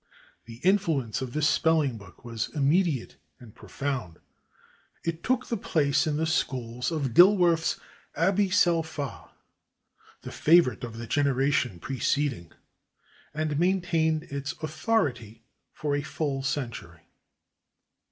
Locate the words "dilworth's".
7.13-7.79